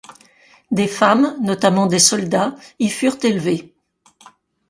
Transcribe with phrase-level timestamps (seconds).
[0.71, 3.71] Des femmes, notamment des soldats, y furent élevées.